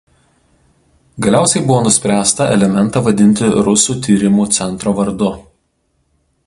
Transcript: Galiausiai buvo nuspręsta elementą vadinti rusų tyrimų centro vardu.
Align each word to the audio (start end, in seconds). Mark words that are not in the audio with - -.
Galiausiai 1.25 1.61
buvo 1.67 1.77
nuspręsta 1.87 2.47
elementą 2.55 3.05
vadinti 3.09 3.53
rusų 3.69 3.97
tyrimų 4.07 4.47
centro 4.61 4.95
vardu. 5.01 5.33